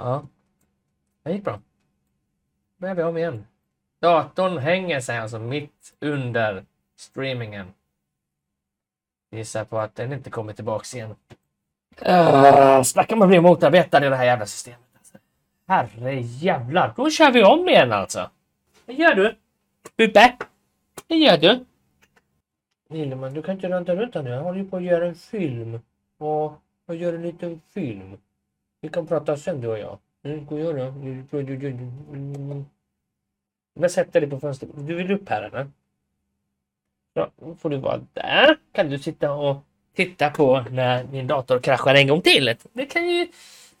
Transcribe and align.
Ja. 0.00 0.22
Det 1.22 1.32
gick 1.32 1.44
bra. 1.44 1.60
börjar 2.76 2.94
vi 2.94 3.02
om 3.02 3.16
igen. 3.16 3.46
Datorn 4.00 4.58
hänger 4.58 5.00
sig 5.00 5.18
alltså 5.18 5.38
mitt 5.38 5.94
under 6.00 6.64
streamingen. 6.96 7.66
Gissar 9.30 9.64
på 9.64 9.78
att 9.78 9.94
den 9.94 10.12
inte 10.12 10.30
kommer 10.30 10.52
tillbaks 10.52 10.94
igen. 10.94 11.14
Uh, 12.08 12.82
snacka 12.82 13.14
om 13.14 13.22
att 13.22 13.28
bli 13.28 13.40
motarbetad 13.40 14.06
i 14.06 14.08
det 14.08 14.16
här 14.16 14.24
jävla 14.24 14.46
systemet. 14.46 14.80
Alltså. 14.98 15.18
Herre 15.68 16.20
jävlar. 16.20 16.92
Då 16.96 17.10
kör 17.10 17.32
vi 17.32 17.44
om 17.44 17.68
igen 17.68 17.92
alltså. 17.92 18.30
Vad 18.86 18.96
gör 18.96 19.14
du? 19.14 19.36
Bubbe? 19.96 20.36
Vad 21.08 21.18
gör 21.18 21.38
du? 21.38 21.64
Lilleman, 22.88 23.34
du 23.34 23.42
kan 23.42 23.54
inte 23.54 23.68
ranta 23.68 23.94
runt 23.94 24.14
här 24.14 24.22
nu. 24.22 24.30
Jag 24.30 24.42
håller 24.42 24.58
ju 24.58 24.68
på 24.70 24.76
att 24.76 24.82
göra 24.82 25.06
en 25.06 25.14
film. 25.14 25.80
Och 26.18 26.52
jag 26.86 26.96
gör 26.96 27.12
en 27.12 27.22
liten 27.22 27.60
film. 27.74 28.18
Vi 28.80 28.88
kan 28.88 29.06
prata 29.06 29.36
sen 29.36 29.60
du 29.60 29.68
och 29.68 29.78
jag. 29.78 29.98
Mm, 30.24 30.46
god 30.46 30.60
gör 30.60 30.74
det. 30.74 30.82
Mm. 32.12 32.64
Jag 33.74 33.90
sätter 33.90 34.20
dig 34.20 34.30
på 34.30 34.40
fönstret. 34.40 34.70
Du 34.74 34.94
vill 34.94 35.10
upp 35.10 35.28
här 35.28 35.42
eller? 35.42 35.70
Ja, 37.14 37.30
då 37.36 37.54
får 37.54 37.70
du 37.70 37.76
vara 37.76 38.00
där. 38.12 38.56
Kan 38.72 38.90
du 38.90 38.98
sitta 38.98 39.32
och 39.32 39.64
titta 39.96 40.30
på 40.30 40.64
när 40.70 41.04
din 41.04 41.26
dator 41.26 41.58
kraschar 41.58 41.94
en 41.94 42.08
gång 42.08 42.22
till. 42.22 42.56
Det 42.72 42.86
kan 42.86 43.10
ju 43.10 43.28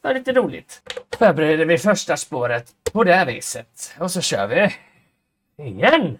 vara 0.00 0.14
lite 0.14 0.32
roligt. 0.32 0.82
Förbereder 1.18 1.64
vi 1.64 1.78
första 1.78 2.16
spåret 2.16 2.74
på 2.92 3.04
det 3.04 3.14
här 3.14 3.26
viset. 3.26 3.94
Och 4.00 4.10
så 4.10 4.20
kör 4.20 4.46
vi. 4.46 4.74
Igen! 5.64 6.18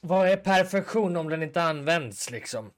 Vad 0.00 0.28
är 0.28 0.36
perfektion 0.36 1.16
om 1.16 1.28
den 1.28 1.42
inte 1.42 1.62
används 1.62 2.30
liksom? 2.30 2.70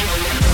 Show. 0.00 0.49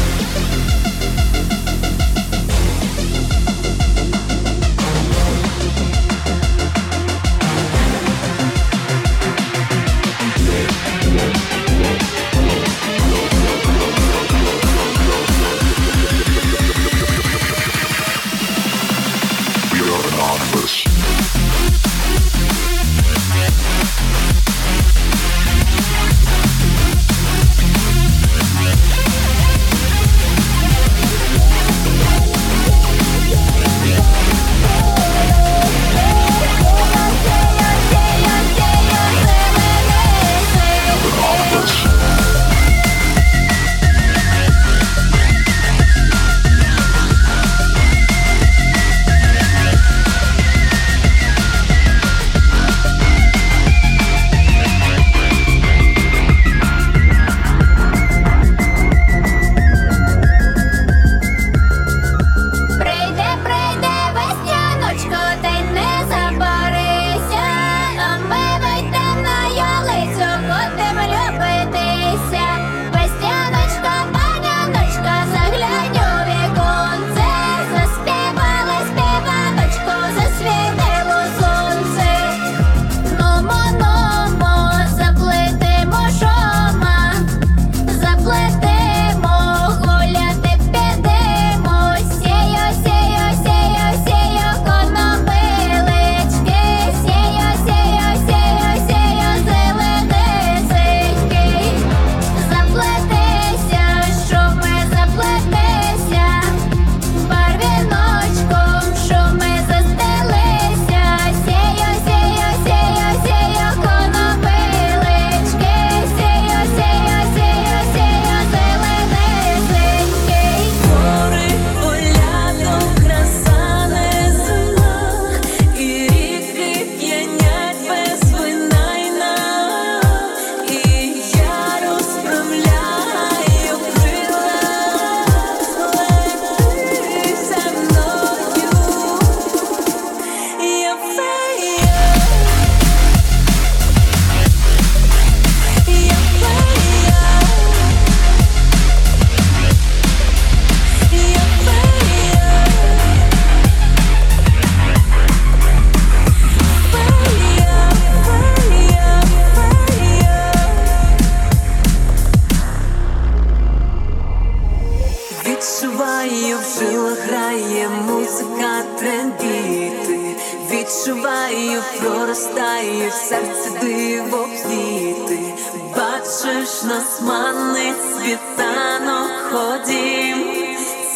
бачиш, 176.26 176.84
нас 176.84 177.22
манить 177.22 178.02
світанок 178.16 179.32
ходім, 179.52 180.38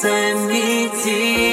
це 0.02 0.36
мій 0.36 0.92
дім, 1.04 1.49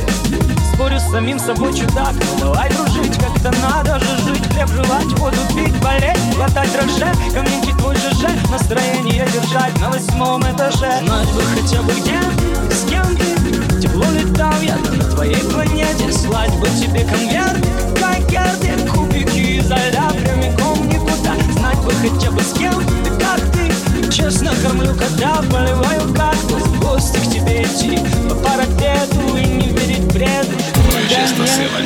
Спорю 0.74 0.98
с 0.98 1.12
самим 1.12 1.38
собой 1.38 1.74
чудак 1.74 2.14
Давай 2.40 2.70
дружить, 2.70 3.18
как-то 3.18 3.52
надо 3.62 4.00
же 4.00 4.18
жить. 4.24 4.48
Хлеб 4.54 4.70
жевать, 4.70 5.20
воду 5.20 5.38
пить, 5.54 5.76
болеть, 5.84 6.18
глотать 6.36 6.72
дрожжи. 6.72 7.12
Комментить 7.34 7.78
твой 7.78 7.96
ЖЖ, 7.98 8.28
настроение 8.50 9.28
держать 9.34 9.78
на 9.82 9.90
восьмом 9.90 10.42
этаже. 10.44 11.00
Знать 11.06 11.32
бы 11.34 11.42
хотя 11.42 11.82
бы 11.82 11.92
где, 11.92 12.20
с 12.74 12.90
кем 12.90 13.06
ты. 13.18 13.82
Тепло 13.82 14.06
бы 16.66 16.68
тебе 16.80 17.04
конверт 17.04 17.58
Конверты, 18.00 18.88
кубики 18.90 19.58
изо 19.60 19.76
льда 19.76 20.10
Прямиком 20.12 20.88
никуда. 20.88 21.36
Знать 21.54 21.80
бы 21.80 21.92
хотя 21.92 22.32
бы 22.32 22.42
с 22.42 22.54
кем 22.54 22.74
Ты 23.04 23.10
как 23.20 23.40
ты. 23.52 24.12
Честно 24.12 24.52
кормлю, 24.64 24.94
когда 24.96 25.36
поливаю 25.52 26.14
кактус 26.14 26.55
В 26.96 26.98
гости 26.98 27.18
к 27.18 27.30
тебе 27.30 27.62
идти 27.62 28.00
По 28.30 28.36
парапету 28.36 29.36
и 29.36 29.46
не 29.46 29.68
верить 29.68 30.14
бреду 30.14 30.58
Чиста 31.10 31.40
Да, 31.40 31.48
сила. 31.48 31.82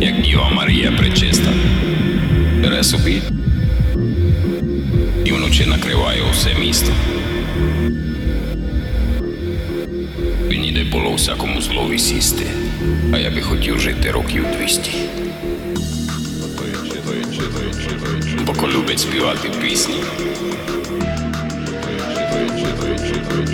Як 0.00 0.22
Діва 0.22 0.50
Марія 0.50 0.92
пречиста. 0.92 1.50
Бере 2.62 2.84
собі 2.84 3.22
і 5.24 5.32
вночі 5.32 5.66
накриває 5.66 6.22
усе 6.30 6.54
місто. 6.60 6.92
Він 10.48 10.64
іде 10.64 10.84
було 10.84 11.14
всякому 11.14 11.60
злові 11.60 11.98
сісти, 11.98 12.46
а 13.12 13.18
я 13.18 13.30
би 13.30 13.40
хотів 13.40 13.80
жити 13.80 14.10
років 14.10 14.46
200. 14.58 14.90
Бо 18.64 18.70
любить 18.70 19.00
співати 19.00 19.50
пісні, 19.60 19.94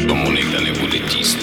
да 0.07 0.15
му 0.15 0.31
негде 0.31 0.61
не 0.61 0.73
буде 0.81 0.99
тісно. 1.09 1.41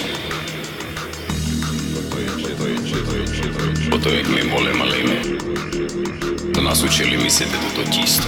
Бо 3.90 3.98
то 3.98 4.10
як 4.10 4.28
ми 4.28 4.42
були 4.42 4.72
малими, 4.72 5.38
то 6.54 6.62
нас 6.62 6.84
учили 6.84 7.16
місити 7.16 7.50
до 7.76 7.90
тісто. 7.90 8.24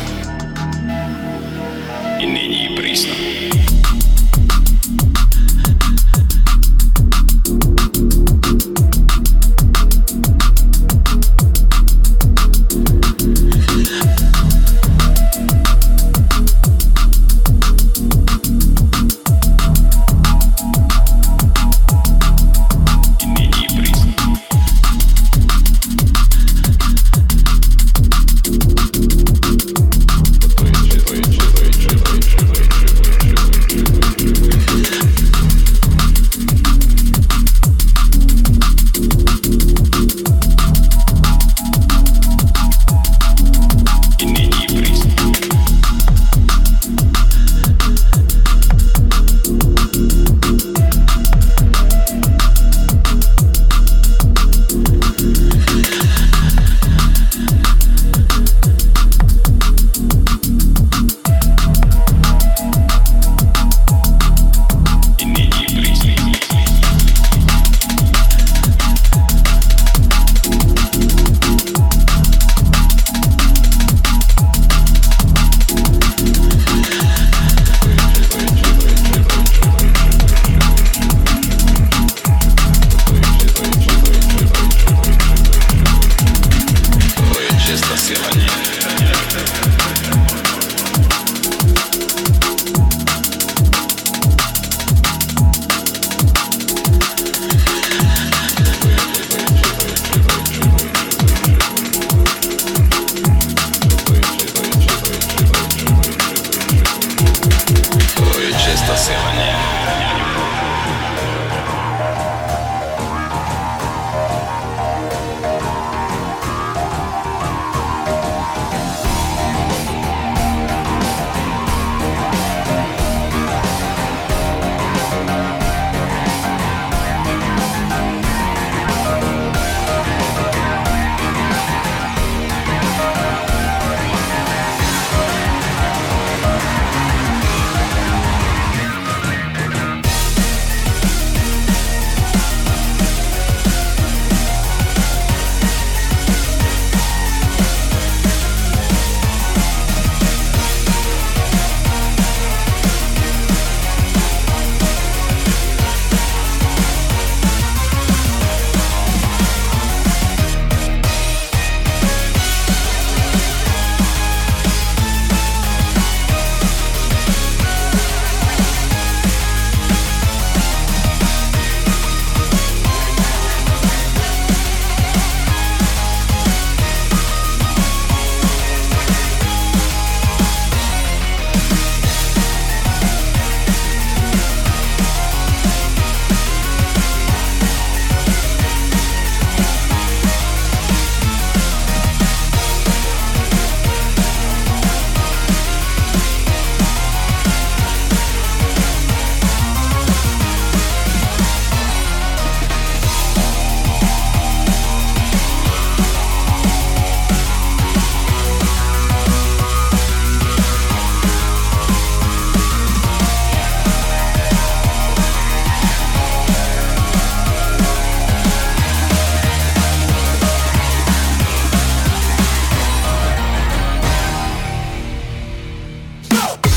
go. 226.31 226.70